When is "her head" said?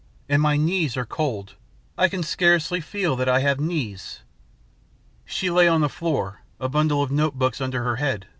7.83-8.25